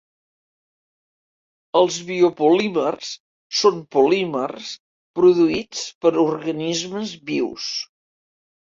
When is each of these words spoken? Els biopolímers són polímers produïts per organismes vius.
Els 1.81 1.99
biopolímers 2.07 3.11
són 3.61 3.79
polímers 3.99 4.75
produïts 5.21 5.87
per 6.03 6.17
organismes 6.27 7.19
vius. 7.33 7.73